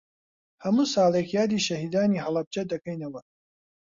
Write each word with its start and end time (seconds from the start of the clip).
هەموو 0.63 0.91
ساڵێک 0.93 1.27
یادی 1.37 1.63
شەهیدانی 1.67 2.23
هەڵەبجە 2.25 2.63
دەکەینەوە. 2.71 3.21